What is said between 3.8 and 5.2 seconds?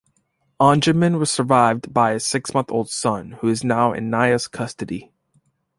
in Neia's custody.